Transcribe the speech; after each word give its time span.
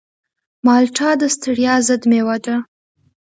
مالټه 0.65 1.09
د 1.21 1.23
ستړیا 1.35 1.73
ضد 1.87 2.01
مېوه 2.09 2.37
ده. 2.45 2.55